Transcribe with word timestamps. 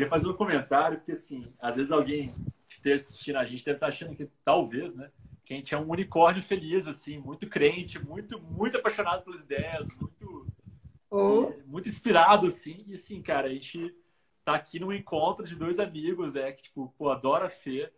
queria 0.00 0.08
fazer 0.08 0.28
um 0.28 0.34
comentário, 0.34 0.96
porque 0.96 1.12
assim, 1.12 1.52
às 1.60 1.76
vezes 1.76 1.92
alguém 1.92 2.28
que 2.66 2.72
esteja 2.72 2.94
assistindo 2.94 3.36
a 3.36 3.44
gente 3.44 3.64
deve 3.64 3.76
estar 3.76 3.88
achando 3.88 4.16
que 4.16 4.26
talvez, 4.42 4.94
né? 4.94 5.10
Que 5.44 5.52
a 5.52 5.56
gente 5.56 5.74
é 5.74 5.78
um 5.78 5.90
unicórnio 5.90 6.42
feliz, 6.42 6.86
assim, 6.86 7.18
muito 7.18 7.46
crente, 7.46 7.98
muito, 7.98 8.40
muito 8.40 8.78
apaixonado 8.78 9.24
pelas 9.24 9.42
ideias, 9.42 9.88
muito, 10.00 10.46
oh. 11.10 11.52
muito 11.66 11.88
inspirado, 11.88 12.46
assim. 12.46 12.82
E 12.86 12.94
assim, 12.94 13.20
cara, 13.20 13.48
a 13.48 13.52
gente 13.52 13.94
tá 14.42 14.54
aqui 14.54 14.80
num 14.80 14.92
encontro 14.92 15.46
de 15.46 15.54
dois 15.54 15.78
amigos, 15.78 16.32
né? 16.32 16.50
Que, 16.52 16.62
tipo, 16.62 16.94
pô, 16.96 17.10
adora 17.10 17.46
a 17.46 17.50
Fê. 17.50 17.92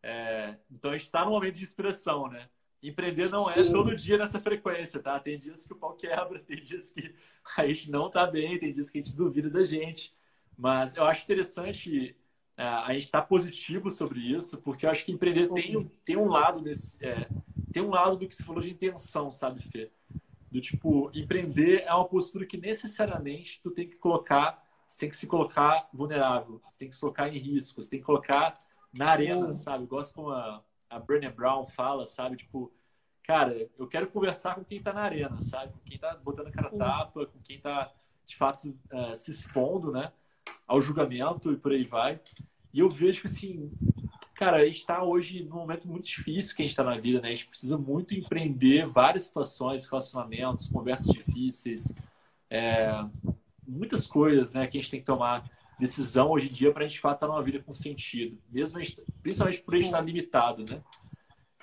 É, 0.00 0.54
então 0.70 0.92
a 0.92 0.96
gente 0.96 1.06
está 1.06 1.24
num 1.24 1.32
momento 1.32 1.56
de 1.56 1.64
inspiração, 1.64 2.28
né? 2.28 2.48
Empreender 2.80 3.28
não 3.28 3.50
é 3.50 3.54
Sim. 3.54 3.72
todo 3.72 3.96
dia 3.96 4.16
nessa 4.16 4.38
frequência, 4.38 5.00
tá? 5.00 5.18
Tem 5.18 5.36
dias 5.36 5.66
que 5.66 5.72
o 5.72 5.76
pau 5.76 5.94
quebra, 5.94 6.38
tem 6.44 6.60
dias 6.60 6.92
que 6.92 7.12
a 7.56 7.66
gente 7.66 7.90
não 7.90 8.08
tá 8.08 8.26
bem, 8.26 8.58
tem 8.60 8.72
dias 8.72 8.90
que 8.90 8.98
a 8.98 9.02
gente 9.02 9.16
duvida 9.16 9.50
da 9.50 9.64
gente. 9.64 10.16
Mas 10.58 10.96
eu 10.96 11.04
acho 11.04 11.22
interessante 11.22 12.16
é, 12.56 12.64
a 12.64 12.92
gente 12.92 13.04
estar 13.04 13.20
tá 13.20 13.26
positivo 13.26 13.88
sobre 13.92 14.18
isso, 14.18 14.58
porque 14.58 14.84
eu 14.84 14.90
acho 14.90 15.04
que 15.04 15.12
empreender 15.12 15.48
tem, 15.52 15.88
tem 16.04 16.16
um 16.16 16.26
lado 16.26 16.60
desse, 16.60 16.98
é, 17.00 17.28
tem 17.72 17.80
um 17.80 17.90
lado 17.90 18.16
do 18.16 18.26
que 18.26 18.34
você 18.34 18.42
falou 18.42 18.60
de 18.60 18.70
intenção, 18.70 19.30
sabe, 19.30 19.62
Fê? 19.62 19.92
Do 20.50 20.60
tipo, 20.60 21.12
empreender 21.14 21.84
é 21.86 21.94
uma 21.94 22.08
postura 22.08 22.44
que 22.44 22.56
necessariamente 22.56 23.60
tu 23.62 23.70
tem 23.70 23.88
que 23.88 23.98
colocar, 23.98 24.60
você 24.88 24.98
tem 24.98 25.08
que 25.08 25.16
se 25.16 25.28
colocar 25.28 25.88
vulnerável, 25.92 26.60
você 26.68 26.78
tem 26.80 26.88
que 26.88 26.94
se 26.96 27.00
colocar 27.00 27.28
em 27.28 27.38
risco, 27.38 27.80
você 27.80 27.90
tem 27.90 28.00
que 28.00 28.06
colocar 28.06 28.58
na 28.92 29.10
arena, 29.10 29.52
sabe? 29.52 29.84
Eu 29.84 29.88
gosto 29.88 30.12
como 30.12 30.30
a, 30.30 30.64
a 30.90 30.98
Brené 30.98 31.30
Brown 31.30 31.66
fala, 31.66 32.04
sabe? 32.04 32.36
Tipo, 32.36 32.72
cara, 33.22 33.70
eu 33.78 33.86
quero 33.86 34.08
conversar 34.08 34.56
com 34.56 34.64
quem 34.64 34.82
tá 34.82 34.92
na 34.92 35.02
arena, 35.02 35.40
sabe? 35.40 35.72
Com 35.72 35.80
quem 35.80 35.98
tá 35.98 36.16
botando 36.16 36.50
cara 36.50 36.70
tapa, 36.70 37.26
com 37.26 37.38
quem 37.40 37.60
tá, 37.60 37.92
de 38.26 38.34
fato, 38.34 38.76
uh, 38.92 39.14
se 39.14 39.30
expondo, 39.30 39.92
né? 39.92 40.10
Ao 40.68 40.80
julgamento 40.80 41.50
e 41.50 41.56
por 41.56 41.72
aí 41.72 41.82
vai. 41.82 42.20
E 42.72 42.78
eu 42.78 42.88
vejo 42.88 43.22
que, 43.22 43.26
assim, 43.26 43.72
cara, 44.34 44.58
a 44.58 44.64
gente 44.64 44.86
tá 44.86 45.02
hoje 45.02 45.42
num 45.42 45.56
momento 45.56 45.88
muito 45.88 46.06
difícil 46.06 46.54
que 46.54 46.62
a 46.62 46.66
gente 46.66 46.76
tá 46.76 46.84
na 46.84 46.96
vida, 46.98 47.20
né? 47.20 47.28
A 47.28 47.34
gente 47.34 47.48
precisa 47.48 47.76
muito 47.76 48.14
empreender 48.14 48.86
várias 48.86 49.24
situações, 49.24 49.86
relacionamentos, 49.86 50.68
conversas 50.68 51.06
difíceis, 51.06 51.94
é, 52.50 52.88
muitas 53.66 54.06
coisas, 54.06 54.52
né? 54.52 54.66
Que 54.66 54.78
a 54.78 54.80
gente 54.80 54.90
tem 54.90 55.00
que 55.00 55.06
tomar 55.06 55.50
decisão 55.78 56.30
hoje 56.30 56.48
em 56.48 56.52
dia 56.52 56.72
para 56.72 56.84
a 56.84 56.86
gente 56.86 56.96
de 56.96 57.00
fato 57.00 57.16
estar 57.16 57.28
numa 57.28 57.42
vida 57.42 57.60
com 57.60 57.72
sentido, 57.72 58.36
mesmo 58.50 58.80
gente, 58.82 59.00
principalmente 59.22 59.62
por 59.62 59.74
a 59.74 59.76
gente 59.76 59.86
estar 59.86 60.00
limitado, 60.00 60.64
né? 60.64 60.82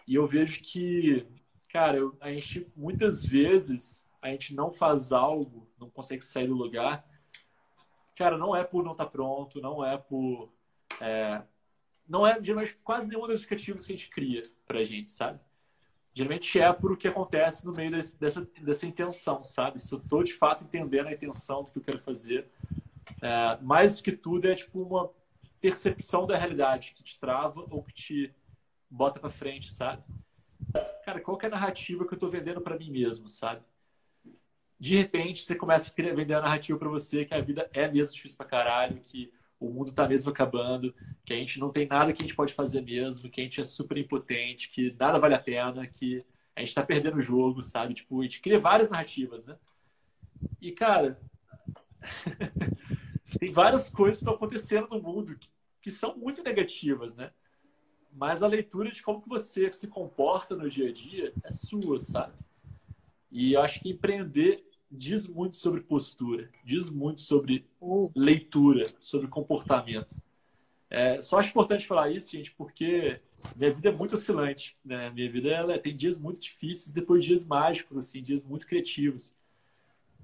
E 0.07 0.15
eu 0.15 0.25
vejo 0.25 0.61
que, 0.61 1.25
cara, 1.69 1.97
eu, 1.97 2.15
a 2.21 2.31
gente 2.31 2.67
muitas 2.75 3.25
vezes 3.25 4.09
a 4.21 4.29
gente 4.29 4.55
não 4.55 4.71
faz 4.71 5.11
algo, 5.11 5.67
não 5.79 5.89
consegue 5.89 6.23
sair 6.23 6.47
do 6.47 6.55
lugar, 6.55 7.05
cara, 8.15 8.37
não 8.37 8.55
é 8.55 8.63
por 8.63 8.83
não 8.83 8.93
estar 8.93 9.07
pronto, 9.07 9.61
não 9.61 9.83
é 9.85 9.97
por 9.97 10.51
é, 11.01 11.43
não 12.07 12.25
é 12.25 12.41
geralmente 12.41 12.77
quase 12.83 13.07
nenhum 13.07 13.21
dos 13.21 13.31
justificativos 13.41 13.85
que 13.85 13.93
a 13.93 13.95
gente 13.95 14.09
cria 14.09 14.43
para 14.65 14.79
a 14.79 14.83
gente, 14.83 15.11
sabe? 15.11 15.39
Geralmente 16.13 16.59
é 16.59 16.71
por 16.71 16.93
o 16.93 16.97
que 16.97 17.07
acontece 17.07 17.65
no 17.65 17.73
meio 17.73 17.91
desse, 17.91 18.17
dessa, 18.17 18.41
dessa 18.61 18.85
intenção, 18.85 19.43
sabe? 19.43 19.81
Se 19.81 19.91
eu 19.91 19.99
estou 19.99 20.23
de 20.23 20.33
fato 20.33 20.63
entendendo 20.63 21.07
a 21.07 21.13
intenção 21.13 21.63
do 21.63 21.71
que 21.71 21.79
eu 21.79 21.83
quero 21.83 21.99
fazer, 21.99 22.49
é, 23.21 23.57
mais 23.61 23.97
do 23.97 24.03
que 24.03 24.11
tudo, 24.13 24.45
é 24.45 24.55
tipo 24.55 24.81
uma 24.81 25.11
percepção 25.59 26.25
da 26.25 26.37
realidade 26.37 26.93
que 26.93 27.03
te 27.03 27.19
trava 27.19 27.65
ou 27.69 27.83
que 27.83 27.93
te 27.93 28.35
bota 28.89 29.19
para 29.19 29.29
frente, 29.29 29.73
sabe? 29.73 30.03
Cara, 31.03 31.19
qual 31.19 31.37
é 31.41 31.47
a 31.47 31.49
narrativa 31.49 32.05
que 32.05 32.13
eu 32.13 32.15
estou 32.15 32.29
vendendo 32.29 32.61
para 32.61 32.77
mim 32.77 32.91
mesmo, 32.91 33.27
sabe? 33.27 33.61
De 34.85 34.95
repente, 34.95 35.43
você 35.43 35.55
começa 35.55 35.91
a 35.91 36.13
vender 36.13 36.35
a 36.35 36.41
narrativa 36.41 36.77
para 36.77 36.87
você 36.87 37.25
que 37.25 37.33
a 37.33 37.41
vida 37.41 37.67
é 37.73 37.87
mesmo 37.87 38.13
difícil 38.13 38.37
pra 38.37 38.45
caralho, 38.45 39.01
que 39.01 39.33
o 39.59 39.67
mundo 39.67 39.91
tá 39.91 40.07
mesmo 40.07 40.29
acabando, 40.29 40.93
que 41.25 41.33
a 41.33 41.35
gente 41.37 41.59
não 41.59 41.71
tem 41.71 41.87
nada 41.87 42.13
que 42.13 42.21
a 42.21 42.23
gente 42.23 42.35
pode 42.35 42.53
fazer 42.53 42.81
mesmo, 42.81 43.27
que 43.27 43.41
a 43.41 43.43
gente 43.43 43.59
é 43.59 43.63
super 43.63 43.97
impotente, 43.97 44.69
que 44.69 44.95
nada 44.99 45.17
vale 45.17 45.33
a 45.33 45.39
pena, 45.39 45.87
que 45.87 46.23
a 46.55 46.59
gente 46.59 46.75
tá 46.75 46.83
perdendo 46.83 47.17
o 47.17 47.21
jogo, 47.21 47.63
sabe? 47.63 47.95
Tipo, 47.95 48.19
a 48.19 48.23
gente 48.25 48.39
cria 48.39 48.59
várias 48.59 48.91
narrativas, 48.91 49.43
né? 49.43 49.57
E, 50.61 50.71
cara, 50.71 51.19
tem 53.39 53.51
várias 53.51 53.89
coisas 53.89 54.17
que 54.19 54.23
estão 54.23 54.35
acontecendo 54.35 54.87
no 54.89 55.01
mundo 55.01 55.35
que, 55.35 55.49
que, 55.81 55.89
são 55.89 56.15
muito 56.15 56.43
negativas, 56.43 57.15
né? 57.15 57.31
Mas 58.13 58.43
a 58.43 58.47
leitura 58.47 58.91
de 58.91 59.01
como 59.01 59.19
que 59.19 59.29
você 59.29 59.73
se 59.73 59.87
comporta 59.87 60.55
no 60.55 60.69
dia 60.69 60.89
a 60.89 60.93
dia 60.93 61.33
é 61.43 61.49
sua, 61.49 61.97
sabe? 61.97 62.37
E 63.31 63.53
eu 63.53 63.61
acho 63.63 63.79
que 63.79 63.89
empreender 63.89 64.63
diz 64.95 65.27
muito 65.27 65.55
sobre 65.55 65.81
postura, 65.81 66.49
diz 66.63 66.89
muito 66.89 67.19
sobre 67.19 67.67
leitura, 68.15 68.83
sobre 68.99 69.27
comportamento. 69.27 70.21
É, 70.89 71.19
só 71.19 71.39
acho 71.39 71.49
importante 71.49 71.85
falar 71.85 72.09
isso, 72.09 72.31
gente, 72.31 72.51
porque 72.51 73.19
minha 73.55 73.71
vida 73.71 73.89
é 73.89 73.91
muito 73.91 74.15
oscilante, 74.15 74.77
né? 74.83 75.09
Minha 75.09 75.29
vida 75.29 75.49
ela 75.49 75.77
tem 75.77 75.95
dias 75.95 76.17
muito 76.17 76.39
difíceis, 76.39 76.93
depois 76.93 77.23
dias 77.23 77.45
mágicos, 77.45 77.97
assim, 77.97 78.21
dias 78.21 78.43
muito 78.43 78.65
criativos. 78.65 79.35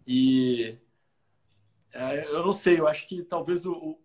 E 0.07 0.77
é, 1.91 2.25
eu 2.27 2.45
não 2.45 2.53
sei, 2.53 2.79
eu 2.79 2.87
acho 2.87 3.07
que 3.07 3.23
talvez 3.23 3.65
o, 3.65 3.99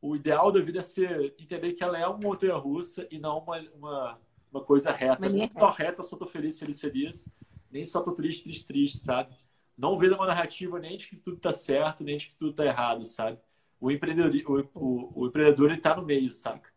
o 0.00 0.16
ideal 0.16 0.50
da 0.50 0.60
vida 0.60 0.80
é 0.80 0.82
ser 0.82 1.34
entender 1.38 1.74
que 1.74 1.84
ela 1.84 1.98
é 1.98 2.06
uma 2.06 2.18
montanha 2.18 2.56
russa 2.56 3.06
e 3.10 3.18
não 3.18 3.38
uma, 3.38 3.60
uma, 3.74 4.20
uma 4.50 4.64
coisa 4.64 4.90
reta. 4.90 5.28
Nem 5.28 5.48
só 5.50 5.70
reta, 5.70 6.02
só 6.02 6.16
tô 6.16 6.26
feliz, 6.26 6.58
feliz, 6.58 6.80
feliz. 6.80 7.32
Nem 7.70 7.84
só 7.84 8.00
tô 8.00 8.12
triste, 8.12 8.44
triste, 8.44 8.66
triste, 8.66 8.98
sabe? 8.98 9.36
Não 9.80 9.96
vê 9.96 10.08
uma 10.08 10.26
narrativa 10.26 10.78
nem 10.78 10.96
de 10.96 11.08
que 11.08 11.16
tudo 11.16 11.38
tá 11.38 11.52
certo, 11.52 12.04
nem 12.04 12.18
de 12.18 12.28
que 12.28 12.34
tudo 12.34 12.52
tá 12.52 12.66
errado, 12.66 13.02
sabe? 13.04 13.38
O 13.80 13.90
empreendedor, 13.90 14.68
o, 14.74 14.78
o, 14.78 15.22
o 15.22 15.26
empreendedor 15.26 15.70
ele 15.70 15.80
tá 15.80 15.96
no 15.96 16.02
meio, 16.04 16.30
saca? 16.32 16.70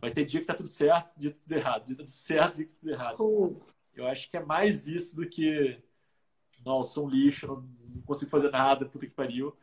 Vai 0.00 0.12
ter 0.12 0.24
dia 0.24 0.40
que 0.40 0.46
tá 0.46 0.54
tudo 0.54 0.68
certo, 0.68 1.18
dia 1.18 1.32
que 1.32 1.38
tá 1.38 1.42
tudo 1.42 1.56
errado, 1.58 1.84
dia 1.86 1.96
que 1.96 2.02
tá 2.02 2.04
tudo 2.04 2.12
certo, 2.12 2.54
dia 2.54 2.64
que 2.64 2.72
tá 2.72 2.78
tudo 2.78 2.90
errado. 2.92 3.62
Eu 3.92 4.06
acho 4.06 4.30
que 4.30 4.36
é 4.36 4.44
mais 4.44 4.86
isso 4.86 5.16
do 5.16 5.28
que, 5.28 5.82
nossa, 6.64 6.92
sou 6.92 7.06
um 7.06 7.10
lixo, 7.10 7.48
não, 7.48 8.02
consigo 8.02 8.30
fazer 8.30 8.52
nada, 8.52 8.86
puta 8.86 9.06
que 9.06 9.12
pariu 9.12 9.56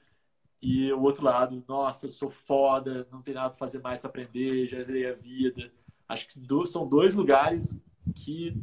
e 0.62 0.92
o 0.92 1.02
outro 1.02 1.24
lado, 1.24 1.64
nossa, 1.68 2.06
eu 2.06 2.10
sou 2.10 2.30
foda, 2.30 3.08
não 3.12 3.22
tem 3.22 3.34
nada 3.34 3.50
para 3.50 3.58
fazer 3.58 3.80
mais 3.80 4.02
para 4.02 4.10
aprender, 4.10 4.68
já 4.68 4.82
zerei 4.82 5.10
a 5.10 5.14
vida. 5.14 5.72
Acho 6.08 6.28
que 6.28 6.40
do, 6.40 6.66
são 6.66 6.88
dois 6.88 7.16
lugares 7.16 7.78
que, 8.16 8.54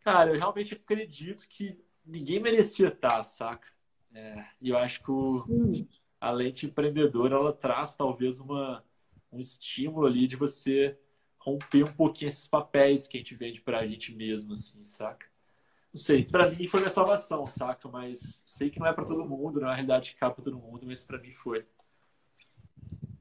cara, 0.00 0.30
eu 0.30 0.38
realmente 0.38 0.74
acredito 0.74 1.46
que 1.48 1.78
ninguém 2.04 2.40
merecia 2.40 2.88
estar, 2.88 3.22
saca? 3.22 3.68
É, 4.14 4.44
e 4.60 4.70
eu 4.70 4.76
acho 4.76 5.00
que 5.00 5.10
o, 5.10 5.86
a 6.20 6.30
lente 6.30 6.66
empreendedora, 6.66 7.34
ela 7.34 7.52
traz 7.52 7.96
talvez 7.96 8.40
uma, 8.40 8.84
um 9.32 9.40
estímulo 9.40 10.06
ali 10.06 10.26
de 10.26 10.36
você 10.36 10.98
romper 11.38 11.84
um 11.84 11.92
pouquinho 11.92 12.28
esses 12.28 12.46
papéis 12.46 13.08
que 13.08 13.16
a 13.16 13.20
gente 13.20 13.34
vende 13.34 13.60
pra 13.60 13.86
gente 13.86 14.14
mesmo, 14.14 14.52
assim, 14.54 14.84
saca? 14.84 15.26
Não 15.92 16.00
sei, 16.00 16.24
para 16.24 16.50
mim 16.50 16.66
foi 16.66 16.80
minha 16.80 16.90
salvação, 16.90 17.46
saca? 17.46 17.88
Mas 17.88 18.42
sei 18.46 18.70
que 18.70 18.78
não 18.78 18.86
é 18.86 18.92
para 18.92 19.04
todo 19.04 19.28
mundo, 19.28 19.60
não 19.60 19.68
é 19.68 19.72
a 19.72 19.74
realidade 19.74 20.12
que 20.12 20.18
cabe 20.18 20.34
para 20.34 20.44
todo 20.44 20.58
mundo, 20.58 20.86
mas 20.86 21.04
para 21.04 21.18
mim 21.18 21.32
foi. 21.32 21.66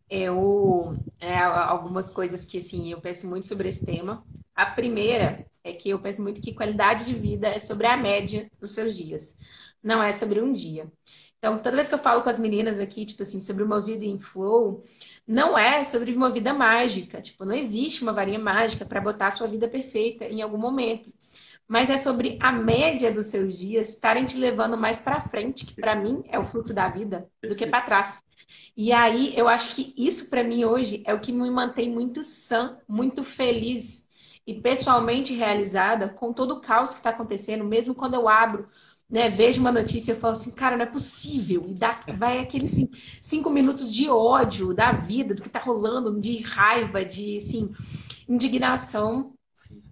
Eu, 0.09 0.96
é, 1.20 1.38
algumas 1.38 2.12
coisas 2.12 2.46
que, 2.46 2.58
assim, 2.58 2.91
eu 2.91 3.02
penso 3.02 3.28
muito 3.28 3.47
sobre 3.47 3.70
esse 3.70 3.86
tema. 3.86 4.25
A 4.53 4.66
primeira 4.66 5.46
é 5.63 5.73
que 5.73 5.89
eu 5.89 5.99
penso 5.99 6.22
muito 6.22 6.41
que 6.41 6.53
qualidade 6.53 7.05
de 7.05 7.13
vida 7.13 7.47
é 7.47 7.59
sobre 7.59 7.88
a 7.88 7.97
média 7.97 8.49
dos 8.59 8.72
seus 8.72 8.95
dias, 8.97 9.38
não 9.83 10.01
é 10.01 10.11
sobre 10.11 10.41
um 10.41 10.51
dia. 10.51 10.91
Então, 11.38 11.57
toda 11.57 11.75
vez 11.75 11.88
que 11.88 11.95
eu 11.95 11.99
falo 11.99 12.22
com 12.22 12.29
as 12.29 12.38
meninas 12.38 12.79
aqui, 12.79 13.03
tipo 13.03 13.23
assim, 13.23 13.39
sobre 13.39 13.63
uma 13.63 13.81
vida 13.81 14.05
em 14.05 14.19
flow, 14.19 14.83
não 15.27 15.57
é 15.57 15.83
sobre 15.83 16.13
uma 16.13 16.29
vida 16.29 16.53
mágica. 16.53 17.19
Tipo, 17.19 17.45
não 17.45 17.55
existe 17.55 18.03
uma 18.03 18.13
varinha 18.13 18.38
mágica 18.38 18.85
para 18.85 19.01
botar 19.01 19.27
a 19.27 19.31
sua 19.31 19.47
vida 19.47 19.67
perfeita 19.67 20.25
em 20.25 20.43
algum 20.43 20.59
momento 20.59 21.11
mas 21.72 21.90
é 21.90 21.96
sobre 21.97 22.37
a 22.41 22.52
média 22.52 23.14
dos 23.14 23.28
seus 23.28 23.57
dias 23.57 23.91
estarem 23.91 24.25
te 24.25 24.35
levando 24.35 24.78
mais 24.78 24.99
para 24.99 25.22
frente, 25.22 25.66
que 25.66 25.73
para 25.73 25.96
mim 25.96 26.22
é 26.28 26.37
o 26.37 26.43
fluxo 26.43 26.73
da 26.73 26.90
vida, 26.90 27.29
do 27.41 27.55
que 27.55 27.66
para 27.66 27.79
trás. 27.79 28.22
E 28.75 28.91
aí 28.91 29.34
eu 29.37 29.47
acho 29.47 29.73
que 29.73 29.93
isso 29.97 30.29
para 30.29 30.43
mim 30.43 30.66
hoje 30.66 31.02
é 31.05 31.14
o 31.14 31.22
que 31.22 31.31
me 31.31 31.49
mantém 31.49 31.90
muito 31.90 32.23
sã, 32.23 32.78
muito 32.85 33.23
feliz 33.23 34.05
e 34.46 34.55
pessoalmente 34.55 35.34
realizada 35.34 36.09
com 36.09 36.34
todo 36.34 36.55
o 36.55 36.61
caos 36.61 36.91
que 36.91 36.97
está 36.97 37.11
acontecendo, 37.11 37.64
mesmo 37.64 37.93
quando 37.93 38.16
eu 38.16 38.28
abro 38.28 38.67
né, 39.11 39.29
vejo 39.29 39.59
uma 39.59 39.73
notícia 39.73 40.14
e 40.14 40.16
falo 40.16 40.34
assim, 40.34 40.52
cara, 40.52 40.78
não 40.78 40.84
é 40.84 40.88
possível. 40.88 41.61
E 41.67 41.73
dá, 41.73 41.99
vai 42.17 42.40
aqueles 42.40 42.72
assim, 42.72 42.90
cinco 43.22 43.49
minutos 43.49 43.93
de 43.93 44.09
ódio 44.09 44.73
da 44.73 44.93
vida, 44.93 45.35
do 45.35 45.41
que 45.41 45.49
está 45.49 45.59
rolando, 45.59 46.17
de 46.17 46.38
raiva, 46.41 47.03
de 47.03 47.35
assim, 47.35 47.73
indignação. 48.29 49.34
Sim. 49.53 49.84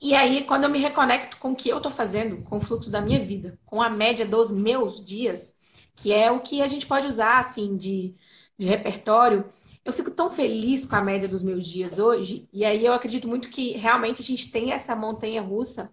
E 0.00 0.14
aí, 0.14 0.44
quando 0.44 0.64
eu 0.64 0.70
me 0.70 0.78
reconecto 0.78 1.36
com 1.36 1.52
o 1.52 1.54
que 1.54 1.68
eu 1.68 1.76
estou 1.76 1.92
fazendo, 1.92 2.42
com 2.44 2.56
o 2.56 2.60
fluxo 2.60 2.90
da 2.90 3.02
minha 3.02 3.20
vida, 3.20 3.58
com 3.66 3.82
a 3.82 3.90
média 3.90 4.24
dos 4.24 4.50
meus 4.50 5.04
dias, 5.04 5.54
que 5.94 6.10
é 6.10 6.30
o 6.30 6.40
que 6.40 6.62
a 6.62 6.66
gente 6.66 6.86
pode 6.86 7.06
usar, 7.06 7.38
assim, 7.38 7.76
de, 7.76 8.14
de 8.56 8.66
repertório, 8.66 9.44
eu 9.84 9.92
fico 9.92 10.10
tão 10.10 10.30
feliz 10.30 10.86
com 10.86 10.96
a 10.96 11.02
média 11.02 11.28
dos 11.28 11.42
meus 11.42 11.66
dias 11.66 11.98
hoje. 11.98 12.48
E 12.52 12.64
aí, 12.64 12.84
eu 12.84 12.92
acredito 12.92 13.26
muito 13.26 13.48
que 13.48 13.72
realmente 13.72 14.22
a 14.22 14.24
gente 14.24 14.50
tem 14.50 14.72
essa 14.72 14.94
montanha 14.94 15.42
russa. 15.42 15.92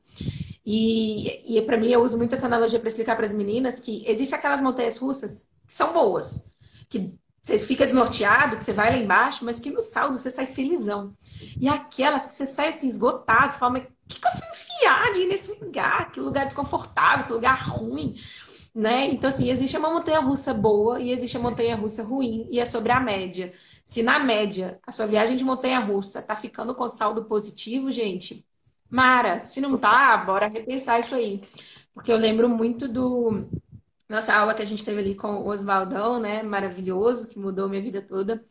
E, 0.65 1.57
e 1.57 1.61
para 1.63 1.77
mim, 1.77 1.89
eu 1.89 2.03
uso 2.03 2.17
muito 2.17 2.35
essa 2.35 2.45
analogia 2.45 2.79
para 2.79 2.87
explicar 2.87 3.15
para 3.15 3.25
as 3.25 3.33
meninas 3.33 3.79
que 3.79 4.03
existem 4.07 4.37
aquelas 4.37 4.61
montanhas 4.61 4.97
russas 4.97 5.49
que 5.67 5.73
são 5.73 5.93
boas, 5.93 6.51
que 6.87 7.13
você 7.41 7.57
fica 7.57 7.85
desnorteado, 7.85 8.57
que 8.57 8.63
você 8.63 8.73
vai 8.73 8.91
lá 8.91 8.97
embaixo, 8.97 9.43
mas 9.43 9.59
que 9.59 9.71
no 9.71 9.81
saldo 9.81 10.17
você 10.17 10.29
sai 10.29 10.45
felizão. 10.45 11.15
E 11.59 11.67
aquelas 11.67 12.25
que 12.25 12.33
você 12.33 12.45
sai 12.45 12.69
assim, 12.69 12.87
esgotado, 12.87 13.53
você 13.53 13.59
fala, 13.59 13.73
mas 13.73 13.83
o 13.83 13.87
que, 14.07 14.19
que 14.19 14.27
eu 14.27 14.31
fui 14.31 14.47
enfiar 14.49 15.13
de 15.13 15.19
ir 15.21 15.27
nesse 15.27 15.59
lugar? 15.59 16.11
Que 16.11 16.19
lugar 16.19 16.45
desconfortável, 16.45 17.25
que 17.25 17.33
lugar 17.33 17.69
ruim. 17.69 18.15
Né? 18.75 19.07
Então, 19.07 19.29
assim, 19.29 19.49
existe 19.49 19.75
uma 19.77 19.89
montanha 19.89 20.19
russa 20.19 20.53
boa 20.53 20.99
e 20.99 21.11
existe 21.11 21.37
a 21.37 21.39
montanha 21.39 21.75
russa 21.75 22.03
ruim, 22.03 22.47
e 22.51 22.59
é 22.59 22.65
sobre 22.65 22.91
a 22.91 22.99
média. 22.99 23.51
Se 23.89 24.03
na 24.03 24.19
média 24.19 24.79
a 24.85 24.91
sua 24.91 25.07
viagem 25.07 25.35
de 25.35 25.43
montanha 25.43 25.79
russa 25.79 26.21
tá 26.21 26.35
ficando 26.35 26.75
com 26.75 26.87
saldo 26.87 27.25
positivo, 27.25 27.91
gente, 27.91 28.45
Mara, 28.87 29.41
se 29.41 29.59
não 29.59 29.79
tá, 29.79 30.15
bora 30.17 30.45
repensar 30.47 30.99
isso 30.99 31.15
aí. 31.15 31.41
Porque 31.91 32.11
eu 32.11 32.17
lembro 32.17 32.47
muito 32.47 32.87
do 32.87 33.47
nossa 34.07 34.31
aula 34.35 34.53
que 34.53 34.61
a 34.61 34.65
gente 34.65 34.85
teve 34.85 34.99
ali 34.99 35.15
com 35.15 35.37
o 35.37 35.47
Oswaldão, 35.47 36.19
né? 36.19 36.43
Maravilhoso, 36.43 37.29
que 37.29 37.39
mudou 37.39 37.67
minha 37.67 37.81
vida 37.81 37.99
toda. 37.99 38.45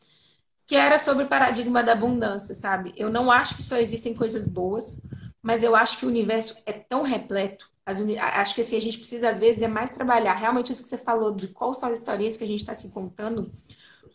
Que 0.67 0.75
era 0.75 0.99
sobre 0.99 1.23
o 1.23 1.29
paradigma 1.29 1.85
da 1.85 1.93
abundância, 1.93 2.57
sabe? 2.57 2.93
Eu 2.97 3.09
não 3.09 3.31
acho 3.31 3.55
que 3.55 3.63
só 3.63 3.77
existem 3.77 4.15
coisas 4.15 4.49
boas, 4.49 5.01
mas 5.41 5.63
eu 5.63 5.77
acho 5.77 5.99
que 5.99 6.05
o 6.05 6.09
universo 6.09 6.61
é 6.67 6.73
tão 6.73 7.03
repleto. 7.03 7.71
Uni... 8.01 8.19
Acho 8.19 8.57
que 8.57 8.63
assim, 8.63 8.77
a 8.77 8.81
gente 8.81 8.99
precisa, 8.99 9.29
às 9.29 9.39
vezes, 9.39 9.63
é 9.63 9.69
mais 9.69 9.93
trabalhar 9.93 10.35
realmente 10.35 10.73
isso 10.73 10.83
que 10.83 10.89
você 10.89 10.99
falou, 10.99 11.33
de 11.33 11.47
quais 11.47 11.79
são 11.79 11.89
as 11.89 12.01
historinhas 12.01 12.37
que 12.37 12.43
a 12.43 12.47
gente 12.49 12.61
está 12.61 12.75
se 12.75 12.91
contando, 12.91 13.53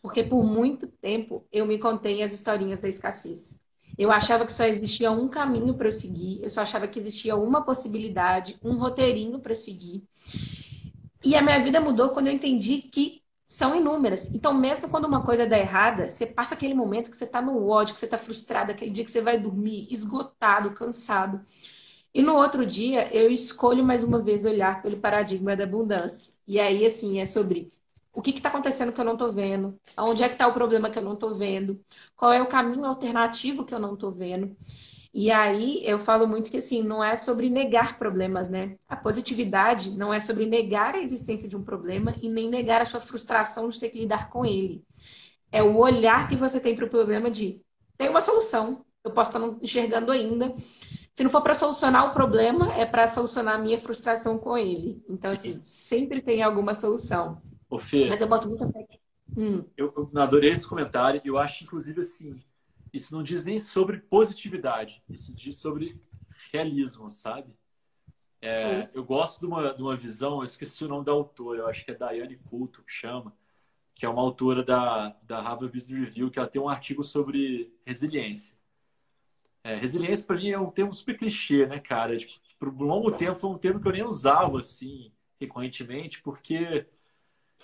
porque 0.04 0.22
por 0.22 0.44
muito 0.44 0.86
tempo 0.86 1.48
eu 1.50 1.66
me 1.66 1.80
contei 1.80 2.22
as 2.22 2.34
historinhas 2.34 2.82
da 2.82 2.90
escassez. 2.90 3.62
Eu 3.98 4.12
achava 4.12 4.46
que 4.46 4.52
só 4.52 4.66
existia 4.66 5.10
um 5.12 5.30
caminho 5.30 5.74
para 5.76 5.88
eu 5.88 5.92
seguir, 5.94 6.42
eu 6.44 6.50
só 6.50 6.62
achava 6.62 6.88
que 6.90 7.00
existia 7.00 7.38
uma 7.38 7.64
possibilidade, 7.64 8.60
um 8.62 8.76
roteirinho 8.76 9.40
para 9.40 9.54
seguir. 9.54 10.04
E 11.24 11.38
a 11.38 11.42
minha 11.42 11.60
vida 11.62 11.80
mudou 11.80 12.10
quando 12.10 12.28
eu 12.28 12.34
entendi 12.34 12.80
que 12.80 13.22
são 13.46 13.76
inúmeras. 13.76 14.34
Então, 14.36 14.54
mesmo 14.54 14.90
quando 14.90 15.06
uma 15.06 15.24
coisa 15.24 15.46
dá 15.46 15.58
errada, 15.58 16.10
você 16.10 16.26
passa 16.26 16.54
aquele 16.54 16.74
momento 16.74 17.10
que 17.10 17.16
você 17.16 17.24
está 17.24 17.42
no 17.42 17.66
ódio, 17.70 17.94
que 17.94 18.00
você 18.02 18.06
está 18.06 18.18
frustrado, 18.18 18.72
aquele 18.72 18.92
dia 18.92 19.06
que 19.06 19.12
você 19.12 19.22
vai 19.22 19.40
dormir 19.40 19.88
esgotado, 19.90 20.72
cansado. 20.72 21.40
E 22.14 22.22
no 22.22 22.36
outro 22.36 22.66
dia, 22.66 23.08
eu 23.16 23.32
escolho 23.32 23.86
mais 23.86 24.04
uma 24.04 24.20
vez 24.20 24.44
olhar 24.44 24.82
pelo 24.82 24.98
paradigma 24.98 25.56
da 25.56 25.64
abundância. 25.64 26.34
E 26.46 26.60
aí, 26.60 26.86
assim, 26.86 27.22
é 27.22 27.26
sobre 27.26 27.72
o 28.14 28.22
que 28.22 28.30
está 28.32 28.50
acontecendo 28.50 28.94
que 28.94 29.02
eu 29.02 29.06
não 29.06 29.14
estou 29.14 29.32
vendo, 29.32 29.80
onde 29.98 30.24
é 30.24 30.28
que 30.28 30.36
está 30.36 30.48
o 30.48 30.54
problema 30.54 30.90
que 30.90 31.00
eu 31.00 31.04
não 31.04 31.14
estou 31.14 31.34
vendo, 31.34 31.84
qual 32.16 32.32
é 32.32 32.42
o 32.42 32.48
caminho 32.48 32.86
alternativo 32.86 33.66
que 33.66 33.74
eu 33.74 33.80
não 33.80 33.96
estou 33.96 34.12
vendo. 34.12 34.56
E 35.14 35.32
aí 35.32 35.82
eu 35.86 36.00
falo 36.00 36.28
muito 36.28 36.50
que 36.50 36.58
assim, 36.58 36.84
não 36.84 37.04
é 37.04 37.16
sobre 37.16 37.50
negar 37.50 38.00
problemas, 38.00 38.50
né? 38.50 38.78
A 38.88 38.96
positividade 38.96 39.98
não 39.98 40.14
é 40.14 40.20
sobre 40.20 40.46
negar 40.46 40.96
a 40.96 41.02
existência 41.02 41.48
de 41.48 41.56
um 41.56 41.64
problema 41.64 42.16
e 42.22 42.30
nem 42.30 42.50
negar 42.50 42.82
a 42.82 42.86
sua 42.86 43.00
frustração 43.00 43.70
de 43.70 43.80
ter 43.80 43.90
que 43.90 44.00
lidar 44.00 44.30
com 44.30 44.46
ele. 44.46 44.84
É 45.52 45.62
o 45.62 45.78
olhar 45.78 46.28
que 46.28 46.36
você 46.36 46.60
tem 46.60 46.76
para 46.76 46.86
o 46.86 46.90
problema 46.90 47.30
de 47.30 47.64
tem 47.98 48.10
uma 48.10 48.22
solução, 48.22 48.84
eu 49.04 49.12
posso 49.12 49.30
estar 49.30 49.40
não 49.40 49.60
enxergando 49.62 50.12
ainda. 50.12 50.54
Se 51.14 51.24
não 51.24 51.30
for 51.30 51.42
para 51.42 51.54
solucionar 51.54 52.10
o 52.10 52.14
problema, 52.14 52.74
é 52.74 52.86
para 52.86 53.08
solucionar 53.08 53.56
a 53.56 53.60
minha 53.60 53.78
frustração 53.78 54.38
com 54.40 54.58
ele. 54.58 55.04
Então, 55.08 55.32
assim, 55.32 55.62
sempre 55.64 56.22
tem 56.22 56.42
alguma 56.42 56.74
solução. 56.74 57.40
Ô, 57.74 57.80
Fê, 57.80 58.08
Mas 58.08 58.22
eu 58.22 58.28
boto 58.28 58.48
muita 58.48 58.72
fé. 58.72 58.88
Hum. 59.36 59.66
Eu, 59.76 59.92
eu 60.14 60.22
adorei 60.22 60.52
esse 60.52 60.68
comentário. 60.68 61.20
Eu 61.26 61.40
acho, 61.40 61.64
inclusive, 61.64 62.02
assim, 62.02 62.40
isso 62.94 63.16
não 63.16 63.24
diz 63.24 63.44
nem 63.44 63.58
sobre 63.58 63.98
positividade, 63.98 65.04
isso 65.10 65.34
diz 65.34 65.58
sobre 65.58 66.00
realismo, 66.52 67.10
sabe? 67.10 67.52
É, 68.40 68.90
eu 68.94 69.04
gosto 69.04 69.40
de 69.40 69.48
uma, 69.48 69.74
de 69.74 69.82
uma 69.82 69.96
visão, 69.96 70.38
eu 70.38 70.44
esqueci 70.44 70.86
o 70.86 70.88
nome 70.88 71.04
da 71.04 71.14
autora, 71.14 71.62
eu 71.62 71.68
acho 71.68 71.84
que 71.84 71.90
é 71.90 71.96
Diane 71.96 72.38
Coulton 72.48 72.84
que 72.84 72.92
chama, 72.92 73.36
que 73.96 74.06
é 74.06 74.10
uma 74.10 74.22
autora 74.22 74.64
da, 74.64 75.18
da 75.24 75.42
Harvard 75.42 75.74
Business 75.74 76.00
Review, 76.00 76.30
que 76.30 76.38
ela 76.38 76.48
tem 76.48 76.62
um 76.62 76.70
artigo 76.70 77.04
sobre 77.04 77.74
resiliência. 77.88 78.56
É, 79.64 79.74
resiliência, 79.76 80.28
para 80.28 80.36
mim, 80.36 80.52
é 80.52 80.60
um 80.60 80.70
termo 80.70 80.94
super 80.94 81.18
clichê, 81.18 81.66
né, 81.66 81.80
cara? 81.80 82.16
Tipo, 82.18 82.34
por 82.60 82.70
um 82.70 82.84
longo 82.84 83.12
tempo 83.14 83.40
foi 83.40 83.50
um 83.50 83.58
termo 83.58 83.80
que 83.80 83.88
eu 83.88 83.94
nem 83.94 84.04
usava, 84.04 84.60
assim, 84.60 85.12
recorrentemente, 85.40 86.22
porque 86.22 86.86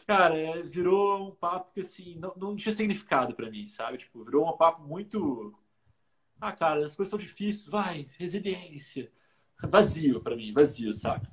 Cara, 0.06 0.36
é, 0.38 0.62
virou 0.62 1.30
um 1.30 1.36
papo 1.36 1.74
que, 1.74 1.82
assim, 1.82 2.16
não, 2.16 2.34
não 2.36 2.56
tinha 2.56 2.74
significado 2.74 3.36
para 3.36 3.50
mim, 3.50 3.66
sabe? 3.66 3.98
Tipo, 3.98 4.24
virou 4.24 4.48
um 4.48 4.58
papo 4.58 4.82
muito. 4.82 5.54
Ah, 6.40 6.52
cara, 6.52 6.86
as 6.86 6.96
coisas 6.96 7.10
são 7.10 7.20
difíceis, 7.20 7.68
vai, 7.68 8.06
resiliência. 8.18 9.12
Vazio 9.62 10.22
para 10.22 10.36
mim, 10.36 10.54
vazio, 10.54 10.94
sabe? 10.94 11.28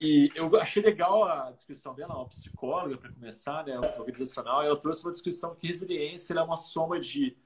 E 0.00 0.30
eu 0.34 0.54
achei 0.60 0.82
legal 0.82 1.24
a 1.24 1.50
descrição 1.50 1.94
dela, 1.94 2.16
uma 2.16 2.28
psicóloga, 2.28 2.98
para 2.98 3.12
começar, 3.12 3.64
né, 3.64 3.78
organizacional, 3.98 4.62
e 4.62 4.66
ela 4.66 4.76
trouxe 4.76 5.04
uma 5.04 5.12
descrição 5.12 5.54
que 5.54 5.66
resiliência 5.66 6.34
é 6.34 6.42
uma 6.42 6.56
soma 6.56 6.98
de, 6.98 7.36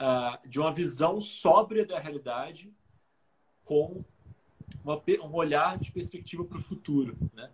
uh, 0.00 0.48
de 0.48 0.58
uma 0.58 0.72
visão 0.72 1.20
sóbria 1.20 1.84
da 1.84 1.98
realidade 1.98 2.72
com 3.64 4.02
uma, 4.82 5.00
um 5.22 5.34
olhar 5.34 5.78
de 5.78 5.92
perspectiva 5.92 6.44
para 6.44 6.58
o 6.58 6.62
futuro, 6.62 7.16
né? 7.32 7.52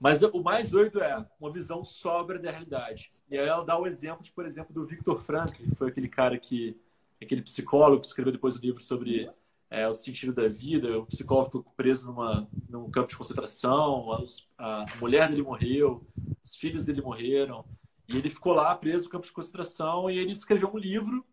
Mas 0.00 0.22
o 0.22 0.42
mais 0.42 0.70
doido 0.70 1.02
é 1.02 1.26
uma 1.40 1.52
visão 1.52 1.84
sóbria 1.84 2.38
da 2.38 2.50
realidade. 2.50 3.08
E 3.28 3.36
aí 3.36 3.48
ela 3.48 3.64
dá 3.64 3.76
o 3.76 3.86
exemplo, 3.86 4.22
de, 4.22 4.30
por 4.30 4.46
exemplo, 4.46 4.72
do 4.72 4.86
Victor 4.86 5.20
Frankl, 5.20 5.64
que 5.64 5.74
foi 5.74 5.88
aquele 5.88 6.08
cara 6.08 6.38
que, 6.38 6.76
aquele 7.20 7.42
psicólogo 7.42 8.00
que 8.00 8.06
escreveu 8.06 8.32
depois 8.32 8.54
o 8.54 8.60
livro 8.60 8.82
sobre 8.82 9.28
é, 9.68 9.88
o 9.88 9.92
sentido 9.92 10.32
da 10.32 10.48
vida. 10.48 11.00
O 11.00 11.06
psicólogo 11.06 11.46
ficou 11.46 11.72
preso 11.76 12.06
numa, 12.06 12.48
num 12.68 12.88
campo 12.90 13.08
de 13.08 13.16
concentração, 13.16 14.12
a, 14.56 14.82
a 14.82 14.86
mulher 15.00 15.28
dele 15.28 15.42
morreu, 15.42 16.06
os 16.42 16.54
filhos 16.54 16.84
dele 16.84 17.02
morreram. 17.02 17.64
E 18.08 18.16
ele 18.16 18.30
ficou 18.30 18.54
lá 18.54 18.74
preso 18.76 19.04
no 19.04 19.10
campo 19.10 19.26
de 19.26 19.32
concentração 19.32 20.10
e 20.10 20.16
ele 20.16 20.32
escreveu 20.32 20.70
um 20.72 20.78
livro 20.78 21.26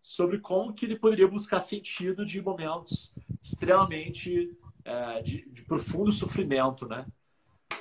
sobre 0.00 0.38
como 0.38 0.72
que 0.72 0.86
ele 0.86 0.96
poderia 0.96 1.26
buscar 1.26 1.60
sentido 1.60 2.24
de 2.24 2.40
momentos 2.40 3.12
extremamente 3.42 4.56
é, 4.84 5.20
de, 5.22 5.48
de 5.50 5.62
profundo 5.62 6.12
sofrimento, 6.12 6.86
né? 6.86 7.06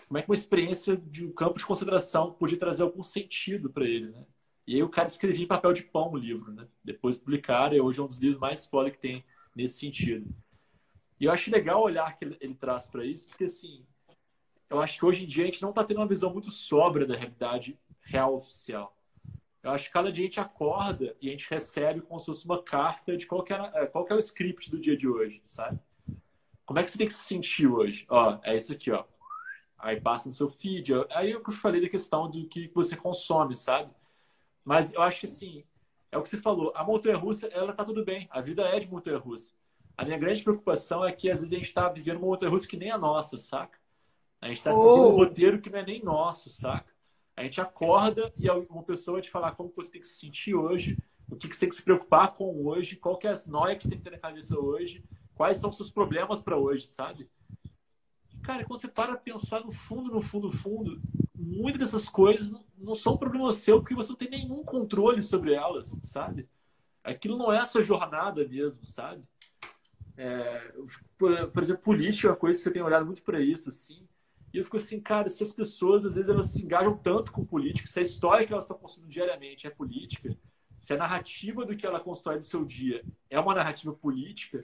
Como 0.08 0.18
é 0.18 0.22
que 0.22 0.30
uma 0.30 0.36
experiência 0.36 0.98
de 0.98 1.26
um 1.26 1.32
campo 1.32 1.58
de 1.58 1.66
concentração 1.66 2.32
podia 2.34 2.58
trazer 2.58 2.84
algum 2.84 3.04
sentido 3.04 3.70
para 3.70 3.86
ele, 3.86 4.10
né? 4.10 4.26
E 4.66 4.76
aí 4.76 4.84
o 4.84 4.90
cara 4.90 5.08
escrevia 5.08 5.44
em 5.44 5.48
papel 5.48 5.74
de 5.74 5.84
pão 5.84 6.12
o 6.12 6.18
livro, 6.18 6.52
né? 6.52 6.68
Depois 6.84 7.18
publicaram 7.18 7.76
e 7.76 7.82
hoje 7.82 8.00
é 8.00 8.04
um 8.04 8.08
dos 8.08 8.18
livros 8.18 8.40
mais 8.40 8.66
foda 8.66 8.90
que 8.90 8.98
tem 8.98 9.24
nesse 9.56 9.80
sentido. 9.80 10.34
E 11.20 11.26
eu 11.26 11.32
acho 11.32 11.52
legal 11.52 11.82
o 11.82 11.86
olhar 11.86 12.18
que 12.18 12.26
ele, 12.26 12.56
traz 12.56 12.88
para 12.88 13.06
isso, 13.06 13.28
porque 13.30 13.46
assim, 13.46 13.86
eu 14.70 14.80
acho 14.80 14.98
que 14.98 15.06
hoje 15.06 15.24
em 15.24 15.28
dia 15.28 15.44
a 15.44 15.46
gente 15.48 15.62
não 15.62 15.70
está 15.70 15.84
tendo 15.84 15.98
uma 15.98 16.08
visão 16.08 16.32
muito 16.32 16.50
sobra 16.50 17.06
da 17.06 17.16
realidade 17.16 17.78
real 18.02 18.36
oficial. 18.36 18.98
Eu 19.62 19.72
acho 19.72 19.86
que 19.86 19.94
cada 19.94 20.12
dia 20.12 20.26
a 20.26 20.28
gente 20.28 20.40
acorda 20.40 21.16
e 21.22 21.30
a 21.30 21.32
gente 21.32 21.50
recebe 21.50 22.02
como 22.02 22.20
se 22.20 22.26
fosse 22.26 22.46
uma 22.46 22.62
carta 22.62 23.16
de 23.16 23.26
qual, 23.26 23.46
era, 23.50 23.72
é, 23.76 23.86
qual 23.86 24.06
é 24.10 24.14
o 24.14 24.20
script 24.20 24.70
do 24.70 24.80
dia 24.80 24.98
de 24.98 25.08
hoje, 25.08 25.40
sabe? 25.44 25.80
Como 26.66 26.80
é 26.80 26.84
que 26.84 26.92
você 26.92 26.98
tem 26.98 27.08
que 27.08 27.14
se 27.14 27.24
sentir 27.24 27.68
hoje? 27.68 28.06
Ó, 28.10 28.40
é 28.44 28.58
isso 28.58 28.74
aqui, 28.74 28.92
ó 28.92 29.06
aí 29.84 30.00
passa 30.00 30.30
no 30.30 30.34
seu 30.34 30.50
feed. 30.50 30.94
Aí 31.12 31.32
eu 31.32 31.44
falei 31.52 31.82
da 31.82 31.90
questão 31.90 32.30
do 32.30 32.48
que 32.48 32.72
você 32.74 32.96
consome, 32.96 33.54
sabe? 33.54 33.92
Mas 34.64 34.94
eu 34.94 35.02
acho 35.02 35.20
que 35.20 35.26
assim, 35.26 35.64
é 36.10 36.18
o 36.18 36.24
que 36.24 36.30
você 36.30 36.40
falou, 36.40 36.72
a 36.74 36.84
montanha 36.84 37.18
russa, 37.18 37.48
ela 37.48 37.74
tá 37.74 37.84
tudo 37.84 38.04
bem, 38.04 38.28
a 38.32 38.40
vida 38.40 38.64
é 38.64 38.80
de 38.80 38.90
montanha 38.90 39.18
russa. 39.18 39.54
A 39.98 40.06
minha 40.06 40.18
grande 40.18 40.42
preocupação 40.42 41.06
é 41.06 41.12
que 41.12 41.30
às 41.30 41.42
vezes 41.42 41.54
a 41.54 41.58
gente 41.58 41.68
está 41.68 41.90
vivendo 41.90 42.18
uma 42.18 42.28
montanha 42.28 42.50
russa 42.50 42.68
que 42.68 42.78
nem 42.78 42.92
a 42.92 42.98
nossa, 42.98 43.38
saca? 43.38 43.78
A 44.42 44.48
gente 44.48 44.58
está 44.58 44.72
oh. 44.72 44.76
seguindo 44.76 45.08
um 45.08 45.16
roteiro 45.16 45.62
que 45.62 45.70
não 45.70 45.80
é 45.80 45.86
nem 45.86 46.02
nosso, 46.02 46.50
saca? 46.50 46.92
A 47.36 47.44
gente 47.44 47.60
acorda 47.60 48.34
e 48.38 48.50
uma 48.50 48.84
pessoa 48.84 49.22
te 49.22 49.30
falar 49.30 49.52
como 49.52 49.74
você 49.76 49.92
tem 49.92 50.02
que 50.02 50.08
se 50.08 50.20
sentir 50.20 50.56
hoje, 50.56 50.98
o 51.30 51.36
que 51.36 51.48
você 51.48 51.62
tem 51.62 51.70
que 51.70 51.76
se 51.76 51.84
preocupar 51.84 52.34
com 52.34 52.66
hoje, 52.66 52.96
qual 52.96 53.18
que 53.18 53.28
é 53.28 53.32
as 53.32 53.48
noias 53.48 53.78
que 53.78 53.84
você 53.84 53.90
tem 53.90 53.98
que 53.98 54.04
ter 54.04 54.12
na 54.12 54.18
cabeça 54.18 54.58
hoje, 54.58 55.04
quais 55.36 55.58
são 55.58 55.70
os 55.70 55.76
seus 55.76 55.92
problemas 55.92 56.42
para 56.42 56.58
hoje, 56.58 56.88
sabe? 56.88 57.28
Cara, 58.44 58.66
quando 58.66 58.82
você 58.82 58.90
para 58.90 59.16
pensar 59.16 59.62
no 59.62 59.72
fundo, 59.72 60.12
no 60.12 60.22
fundo, 60.22 60.48
no 60.48 60.54
fundo, 60.54 61.02
muitas 61.34 61.80
dessas 61.80 62.10
coisas 62.10 62.54
não 62.78 62.94
são 62.94 63.18
problema 63.18 63.52
seu 63.54 63.80
porque 63.80 63.96
você 63.96 64.10
não 64.10 64.18
tem 64.18 64.30
nenhum 64.30 64.64
controle 64.64 65.22
sobre 65.22 65.54
elas, 65.54 65.98
sabe? 66.04 66.48
Aquilo 67.04 67.38
não 67.38 67.52
é 67.52 67.60
a 67.60 67.66
sua 67.66 67.82
jornada 67.82 68.46
mesmo, 68.48 68.86
sabe? 68.86 69.24
É, 70.18 70.74
por, 71.18 71.48
por, 71.52 71.64
exemplo, 71.64 71.82
política 71.82 72.28
é 72.28 72.32
uma 72.32 72.38
coisa 72.38 72.62
que 72.62 72.68
eu 72.68 72.74
tenho 72.74 72.86
olhado 72.86 73.06
muito 73.06 73.24
para 73.24 73.40
isso, 73.40 73.70
assim. 73.70 74.06
E 74.54 74.58
eu 74.58 74.64
fico 74.64 74.78
assim, 74.78 75.00
cara, 75.00 75.30
se 75.30 75.42
as 75.42 75.52
pessoas, 75.52 76.06
às 76.06 76.16
vezes, 76.16 76.30
elas 76.30 76.52
se 76.52 76.64
engajam 76.64 76.96
tanto 76.98 77.32
com 77.32 77.44
política, 77.44 77.88
se 77.88 78.00
a 78.00 78.04
história 78.04 78.46
que 78.46 78.54
elas 78.54 78.66
estão 78.66 78.78
construindo 78.78 79.10
diariamente 79.10 79.66
é 79.66 79.70
política, 79.70 80.38
se 80.78 80.94
a 80.94 80.98
narrativa 80.98 81.66
do 81.66 81.76
que 81.76 81.86
ela 81.86 82.00
constrói 82.00 82.36
no 82.36 82.44
seu 82.44 82.64
dia 82.64 83.04
é 83.30 83.40
uma 83.40 83.56
narrativa 83.56 83.94
política, 83.94 84.60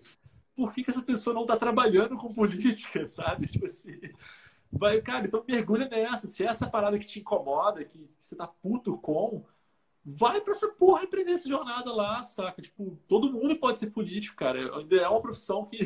por 0.59 0.73
que, 0.73 0.83
que 0.83 0.89
essa 0.89 1.01
pessoa 1.01 1.33
não 1.33 1.43
está 1.43 1.55
trabalhando 1.55 2.17
com 2.17 2.33
política, 2.33 3.05
sabe? 3.05 3.47
Tipo 3.47 3.65
assim, 3.65 3.97
vai, 4.69 5.01
cara, 5.01 5.25
então 5.25 5.41
mergulha 5.47 5.87
nessa. 5.87 6.27
Se 6.27 6.43
é 6.43 6.47
essa 6.47 6.69
parada 6.69 6.99
que 6.99 7.05
te 7.05 7.21
incomoda, 7.21 7.85
que, 7.85 7.97
que 7.97 8.15
você 8.19 8.35
tá 8.35 8.45
puto 8.45 8.97
com, 8.97 9.45
vai 10.03 10.41
para 10.41 10.51
essa 10.51 10.67
porra 10.67 11.03
empreender 11.03 11.31
essa 11.31 11.47
jornada 11.47 11.93
lá, 11.93 12.21
saca? 12.23 12.61
Tipo, 12.61 12.99
todo 13.07 13.31
mundo 13.31 13.55
pode 13.55 13.79
ser 13.79 13.91
político, 13.91 14.35
cara. 14.35 14.77
Ainda 14.79 14.97
é 14.97 15.07
uma 15.07 15.21
profissão 15.21 15.65
que, 15.65 15.77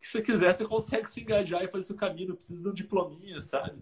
que 0.00 0.06
se 0.06 0.10
você 0.12 0.22
quiser, 0.22 0.52
você 0.52 0.66
consegue 0.66 1.08
se 1.08 1.20
engajar 1.20 1.62
e 1.62 1.68
fazer 1.68 1.84
seu 1.84 1.96
caminho, 1.96 2.30
não 2.30 2.36
precisa 2.36 2.60
de 2.60 2.68
um 2.68 2.74
diplominha, 2.74 3.38
sabe? 3.38 3.80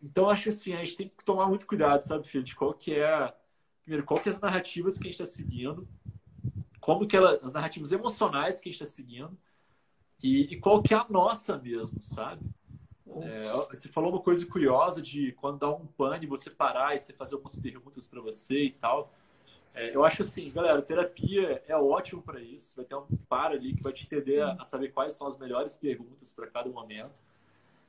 Então, 0.00 0.30
acho 0.30 0.50
assim, 0.50 0.72
a 0.72 0.84
gente 0.84 0.96
tem 0.96 1.08
que 1.08 1.24
tomar 1.24 1.46
muito 1.48 1.66
cuidado, 1.66 2.02
sabe, 2.02 2.28
filho, 2.28 2.44
de 2.44 2.54
qual 2.54 2.72
que 2.74 2.94
é. 2.94 3.34
Primeiro, 3.82 4.06
qual 4.06 4.20
que 4.20 4.28
é 4.28 4.32
as 4.32 4.40
narrativas 4.40 4.96
que 4.96 5.02
a 5.02 5.10
gente 5.10 5.20
está 5.20 5.26
seguindo, 5.26 5.88
como 6.82 7.06
que 7.06 7.16
ela, 7.16 7.38
as 7.42 7.52
narrativas 7.52 7.92
emocionais 7.92 8.60
que 8.60 8.68
a 8.68 8.72
gente 8.72 8.82
está 8.82 8.94
seguindo, 8.94 9.38
e, 10.20 10.52
e, 10.52 10.60
qual 10.60 10.82
que 10.82 10.92
é 10.92 10.96
a 10.96 11.06
nossa 11.08 11.56
mesmo, 11.56 12.02
sabe? 12.02 12.44
É, 13.22 13.42
você 13.70 13.88
falou 13.88 14.10
uma 14.10 14.20
coisa 14.20 14.44
curiosa 14.44 15.00
de 15.00 15.32
quando 15.32 15.60
dá 15.60 15.70
um 15.70 15.86
pane, 15.86 16.26
você 16.26 16.50
parar 16.50 16.94
e 16.94 16.98
você 16.98 17.12
fazer 17.12 17.34
algumas 17.34 17.56
perguntas 17.56 18.06
para 18.06 18.20
você 18.20 18.64
e 18.64 18.72
tal. 18.72 19.12
É, 19.74 19.94
eu 19.94 20.04
acho 20.04 20.22
assim, 20.22 20.50
galera, 20.52 20.82
terapia 20.82 21.62
é 21.66 21.76
ótimo 21.76 22.20
para 22.20 22.40
isso. 22.40 22.76
Vai 22.76 22.84
ter 22.84 22.96
um 22.96 23.06
par 23.28 23.52
ali 23.52 23.74
que 23.74 23.82
vai 23.82 23.92
te 23.92 24.04
entender 24.04 24.42
a, 24.42 24.52
a 24.54 24.64
saber 24.64 24.88
quais 24.88 25.14
são 25.14 25.26
as 25.26 25.38
melhores 25.38 25.76
perguntas 25.76 26.32
para 26.32 26.48
cada 26.48 26.68
momento. 26.68 27.22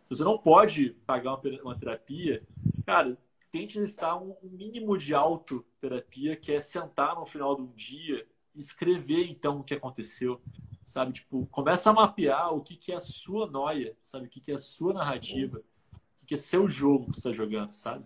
Se 0.04 0.16
você 0.16 0.24
não 0.24 0.38
pode 0.38 0.92
pagar 1.06 1.36
uma, 1.36 1.62
uma 1.64 1.78
terapia, 1.78 2.44
cara, 2.86 3.18
tente 3.52 3.80
listar 3.80 4.22
um, 4.22 4.36
mínimo 4.44 4.98
de 4.98 5.14
autoterapia, 5.14 6.36
que 6.36 6.52
é 6.52 6.60
sentar 6.60 7.16
no 7.16 7.26
final 7.26 7.56
de 7.56 7.62
um 7.62 7.72
dia 7.72 8.26
escrever 8.56 9.30
então 9.30 9.60
o 9.60 9.64
que 9.64 9.74
aconteceu 9.74 10.42
sabe? 10.84 11.14
Tipo, 11.14 11.46
começa 11.48 11.90
a 11.90 11.94
mapear 11.94 12.54
o 12.54 12.62
que, 12.62 12.76
que 12.76 12.92
é 12.92 12.96
a 12.96 13.00
sua 13.00 13.50
noia, 13.50 13.96
sabe? 14.02 14.28
O 14.28 14.30
que, 14.30 14.40
que 14.40 14.52
é 14.52 14.56
a 14.56 14.60
sua 14.60 14.94
narrativa, 14.94 15.60
o 15.60 16.20
que, 16.20 16.26
que 16.28 16.34
é 16.34 16.38
seu 16.38 16.70
jogo 16.70 17.06
que 17.06 17.14
você 17.14 17.20
está 17.20 17.32
jogando, 17.32 17.72
sabe? 17.72 18.06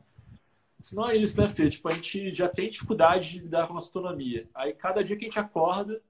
Senão 0.79 1.09
é 1.09 1.15
isso, 1.15 1.39
né, 1.41 1.49
Fê? 1.49 1.69
Tipo, 1.69 1.87
a 1.89 1.91
gente 1.91 2.33
já 2.33 2.47
tem 2.47 2.69
dificuldade 2.69 3.31
de 3.31 3.39
lidar 3.39 3.67
com 3.67 3.73
a 3.73 3.77
autonomia. 3.77 4.47
Aí, 4.53 4.73
cada 4.73 5.03
dia 5.03 5.17
que 5.17 5.25
a 5.25 5.27
gente 5.27 5.39
acorda, 5.39 6.01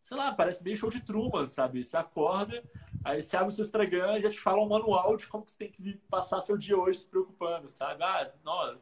sei 0.00 0.16
lá, 0.16 0.32
parece 0.32 0.62
bem 0.62 0.76
show 0.76 0.90
de 0.90 1.00
Truman, 1.00 1.46
sabe? 1.46 1.82
Você 1.82 1.96
acorda, 1.96 2.62
aí 3.02 3.22
você 3.22 3.34
abre 3.36 3.48
o 3.48 3.52
seu 3.52 3.64
Instagram 3.64 4.20
já 4.20 4.28
te 4.28 4.38
fala 4.38 4.62
um 4.62 4.68
manual 4.68 5.16
de 5.16 5.26
como 5.26 5.44
que 5.44 5.52
você 5.52 5.58
tem 5.58 5.72
que 5.72 5.94
passar 6.10 6.42
seu 6.42 6.58
dia 6.58 6.76
hoje 6.76 6.98
se 7.00 7.08
preocupando, 7.08 7.66
sabe? 7.66 8.02
Ah, 8.02 8.30
não, 8.44 8.78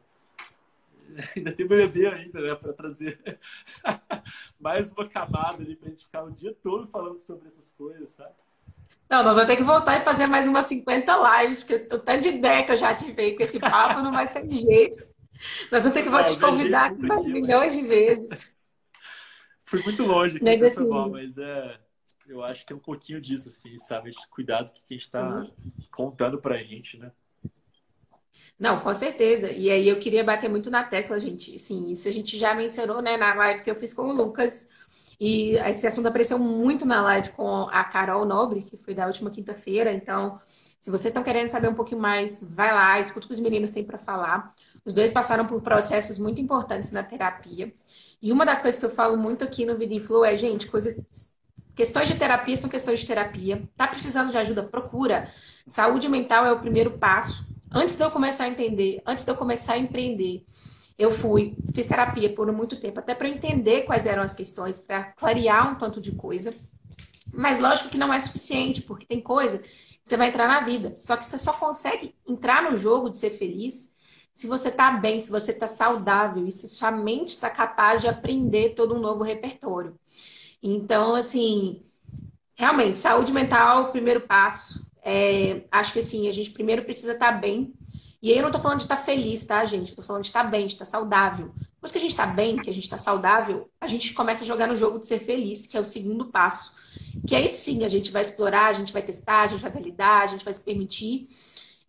ainda 1.35 1.51
tem 1.51 1.67
BBB 1.67 2.07
ainda, 2.07 2.41
né, 2.41 2.55
para 2.55 2.73
trazer 2.73 3.39
mais 4.59 4.91
uma 4.91 5.07
camada 5.07 5.61
ali 5.61 5.75
para 5.75 5.87
a 5.87 5.89
gente 5.89 6.05
ficar 6.05 6.23
o 6.23 6.31
dia 6.31 6.55
todo 6.61 6.87
falando 6.87 7.19
sobre 7.19 7.47
essas 7.47 7.71
coisas, 7.71 8.09
sabe? 8.09 8.33
Não, 9.09 9.23
nós 9.23 9.35
vamos 9.35 9.47
ter 9.47 9.57
que 9.57 9.63
voltar 9.63 9.97
e 9.97 10.03
fazer 10.03 10.27
mais 10.27 10.47
umas 10.47 10.65
50 10.67 11.41
lives, 11.41 11.63
que 11.63 11.73
o 11.73 11.99
tanto 11.99 12.21
de 12.21 12.29
ideia 12.29 12.63
que 12.65 12.71
eu 12.71 12.77
já 12.77 12.95
tive 12.95 13.35
com 13.35 13.43
esse 13.43 13.59
papo 13.59 14.01
não 14.01 14.11
vai 14.11 14.31
ter 14.31 14.47
jeito. 14.49 14.97
Nós 15.71 15.83
vamos 15.83 15.93
ter 15.93 16.03
que 16.03 16.09
voltar 16.09 16.31
te 16.31 16.39
convidar 16.39 16.95
mais 16.95 17.23
milhões 17.25 17.75
mas... 17.75 17.77
de 17.77 17.87
vezes. 17.87 18.57
Fui 19.65 19.81
muito 19.83 20.03
longe 20.03 20.35
aqui, 20.37 20.45
mas, 20.45 20.61
assim... 20.61 20.87
Mal, 20.87 21.09
mas 21.09 21.37
é, 21.37 21.79
eu 22.27 22.43
acho 22.43 22.61
que 22.61 22.67
tem 22.67 22.77
um 22.77 22.79
pouquinho 22.79 23.19
disso, 23.19 23.47
assim, 23.47 23.77
sabe? 23.79 24.11
Cuidado 24.29 24.71
que 24.71 24.81
a 24.81 24.93
gente 24.93 25.01
está 25.01 25.27
uhum. 25.27 25.51
contando 25.91 26.39
pra 26.39 26.57
gente, 26.57 26.97
né? 26.97 27.11
Não, 28.63 28.79
com 28.79 28.93
certeza. 28.93 29.51
E 29.51 29.69
aí 29.69 29.89
eu 29.89 29.99
queria 29.99 30.23
bater 30.23 30.49
muito 30.49 30.71
na 30.71 30.85
tecla, 30.85 31.19
gente. 31.19 31.59
Sim, 31.59 31.91
isso 31.91 32.07
a 32.07 32.11
gente 32.13 32.39
já 32.39 32.53
mencionou, 32.55 33.01
né, 33.01 33.17
na 33.17 33.33
live 33.33 33.61
que 33.61 33.69
eu 33.69 33.75
fiz 33.75 33.93
com 33.93 34.03
o 34.03 34.13
Lucas. 34.13 34.69
E 35.19 35.57
esse 35.57 35.85
assunto 35.85 36.07
apareceu 36.07 36.39
muito 36.39 36.85
na 36.85 37.01
live 37.01 37.31
com 37.31 37.67
a 37.69 37.83
Carol 37.83 38.23
Nobre, 38.23 38.61
que 38.63 38.77
foi 38.77 38.93
da 38.95 39.05
última 39.05 39.29
quinta-feira. 39.29 39.91
Então, 39.91 40.39
se 40.79 40.89
vocês 40.89 41.07
estão 41.07 41.23
querendo 41.23 41.49
saber 41.49 41.67
um 41.67 41.73
pouquinho 41.73 41.99
mais, 41.99 42.39
vai 42.41 42.73
lá, 42.73 42.97
escuta 43.01 43.25
o 43.25 43.27
que 43.27 43.33
os 43.33 43.41
meninos 43.41 43.71
têm 43.71 43.83
para 43.83 43.97
falar. 43.97 44.53
Os 44.85 44.93
dois 44.93 45.11
passaram 45.11 45.45
por 45.45 45.61
processos 45.61 46.17
muito 46.17 46.39
importantes 46.39 46.93
na 46.93 47.03
terapia. 47.03 47.73
E 48.21 48.31
uma 48.31 48.45
das 48.45 48.61
coisas 48.61 48.79
que 48.79 48.85
eu 48.85 48.89
falo 48.89 49.17
muito 49.17 49.43
aqui 49.43 49.65
no 49.65 49.77
Vida 49.77 49.99
Flow 49.99 50.23
é, 50.23 50.37
gente, 50.37 50.67
coisa... 50.67 50.95
questões 51.75 52.07
de 52.07 52.15
terapia 52.15 52.55
são 52.55 52.69
questões 52.69 53.01
de 53.01 53.07
terapia. 53.07 53.61
Tá 53.75 53.87
precisando 53.87 54.31
de 54.31 54.37
ajuda? 54.37 54.63
Procura. 54.63 55.29
Saúde 55.67 56.07
mental 56.07 56.45
é 56.45 56.53
o 56.53 56.61
primeiro 56.61 56.91
passo. 56.91 57.52
Antes 57.73 57.95
de 57.95 58.03
eu 58.03 58.11
começar 58.11 58.43
a 58.43 58.47
entender, 58.47 59.01
antes 59.05 59.25
de 59.25 59.31
eu 59.31 59.35
começar 59.35 59.73
a 59.73 59.77
empreender, 59.79 60.45
eu 60.97 61.09
fui, 61.09 61.55
fiz 61.73 61.87
terapia 61.87 62.33
por 62.33 62.51
muito 62.51 62.79
tempo, 62.79 62.99
até 62.99 63.15
para 63.15 63.27
entender 63.27 63.81
quais 63.81 64.05
eram 64.05 64.21
as 64.21 64.35
questões, 64.35 64.79
para 64.79 65.05
clarear 65.13 65.71
um 65.71 65.75
tanto 65.75 65.99
de 65.99 66.11
coisa. 66.11 66.53
Mas 67.31 67.59
lógico 67.59 67.89
que 67.89 67.97
não 67.97 68.13
é 68.13 68.19
suficiente, 68.19 68.83
porque 68.83 69.07
tem 69.07 69.19
coisa 69.19 69.57
que 69.57 69.69
você 70.05 70.15
vai 70.15 70.27
entrar 70.27 70.47
na 70.47 70.61
vida. 70.61 70.95
Só 70.95 71.17
que 71.17 71.25
você 71.25 71.39
só 71.39 71.53
consegue 71.53 72.13
entrar 72.27 72.69
no 72.69 72.77
jogo 72.77 73.09
de 73.09 73.17
ser 73.17 73.31
feliz 73.31 73.93
se 74.33 74.47
você 74.47 74.69
está 74.69 74.91
bem, 74.91 75.19
se 75.19 75.31
você 75.31 75.51
está 75.51 75.67
saudável, 75.67 76.47
e 76.47 76.51
se 76.51 76.67
sua 76.67 76.91
mente 76.91 77.29
está 77.29 77.49
capaz 77.49 78.01
de 78.01 78.07
aprender 78.07 78.75
todo 78.75 78.95
um 78.95 78.99
novo 78.99 79.23
repertório. 79.23 79.97
Então, 80.61 81.15
assim, 81.15 81.83
realmente, 82.55 82.97
saúde 82.97 83.31
mental, 83.31 83.91
primeiro 83.91 84.21
passo. 84.21 84.85
É, 85.03 85.65
acho 85.71 85.93
que 85.93 85.99
assim, 85.99 86.29
a 86.29 86.31
gente 86.31 86.51
primeiro 86.51 86.83
precisa 86.83 87.13
estar 87.13 87.33
tá 87.33 87.37
bem. 87.37 87.73
E 88.21 88.31
aí 88.31 88.37
eu 88.37 88.41
não 88.41 88.49
estou 88.49 88.61
falando 88.61 88.77
de 88.77 88.85
estar 88.85 88.95
tá 88.95 89.01
feliz, 89.01 89.45
tá, 89.45 89.65
gente? 89.65 89.89
Eu 89.89 89.97
tô 89.97 90.01
falando 90.01 90.23
de 90.23 90.29
estar 90.29 90.45
tá 90.45 90.49
bem, 90.49 90.65
de 90.65 90.73
estar 90.73 90.85
saudável. 90.85 91.53
Depois 91.73 91.91
que 91.91 91.97
a 91.97 92.01
gente 92.01 92.11
está 92.11 92.25
bem, 92.25 92.55
que 92.55 92.69
a 92.69 92.73
gente 92.73 92.85
está 92.85 92.97
saudável, 92.97 93.69
a 93.81 93.87
gente 93.87 94.13
começa 94.13 94.45
a 94.45 94.47
jogar 94.47 94.67
no 94.67 94.77
jogo 94.77 94.97
de 94.97 95.05
ser 95.05 95.19
feliz, 95.19 95.67
que 95.67 95.75
é 95.75 95.81
o 95.81 95.85
segundo 95.85 96.31
passo. 96.31 96.73
Que 97.27 97.35
aí 97.35 97.49
sim 97.49 97.83
a 97.83 97.89
gente 97.89 98.11
vai 98.11 98.21
explorar, 98.21 98.67
a 98.67 98.73
gente 98.73 98.93
vai 98.93 99.01
testar, 99.01 99.41
a 99.41 99.47
gente 99.47 99.61
vai 99.61 99.71
validar, 99.71 100.21
a 100.21 100.27
gente 100.27 100.45
vai 100.45 100.53
se 100.53 100.61
permitir. 100.61 101.27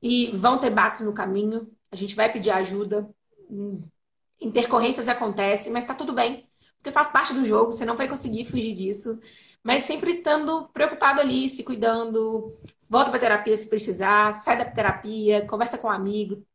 E 0.02 0.32
vão 0.34 0.58
ter 0.58 0.70
baques 0.70 1.02
no 1.02 1.14
caminho, 1.14 1.70
a 1.92 1.94
gente 1.94 2.16
vai 2.16 2.32
pedir 2.32 2.50
ajuda. 2.50 3.08
Intercorrências 4.40 5.08
acontecem, 5.08 5.72
mas 5.72 5.84
está 5.84 5.94
tudo 5.94 6.12
bem. 6.12 6.48
Porque 6.78 6.90
faz 6.90 7.10
parte 7.10 7.32
do 7.32 7.46
jogo, 7.46 7.72
você 7.72 7.86
não 7.86 7.96
vai 7.96 8.08
conseguir 8.08 8.44
fugir 8.44 8.74
disso. 8.74 9.20
Mas 9.62 9.84
sempre 9.84 10.14
estando 10.14 10.68
preocupado 10.74 11.20
ali, 11.20 11.48
se 11.48 11.62
cuidando, 11.64 12.52
volta 12.88 13.10
para 13.10 13.20
terapia 13.20 13.56
se 13.56 13.68
precisar, 13.68 14.32
sai 14.32 14.58
da 14.58 14.64
terapia, 14.64 15.46
conversa 15.46 15.78
com 15.78 15.88
um 15.88 15.90
amigo, 15.90 16.46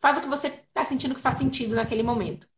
faz 0.00 0.18
o 0.18 0.20
que 0.20 0.28
você 0.28 0.48
está 0.48 0.84
sentindo 0.84 1.14
que 1.14 1.20
faz 1.20 1.36
sentido 1.36 1.74
naquele 1.74 2.02
momento. 2.02 2.48